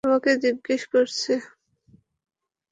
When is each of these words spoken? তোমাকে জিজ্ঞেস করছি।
তোমাকে 0.03 0.31
জিজ্ঞেস 0.43 0.81
করছি। 0.93 1.33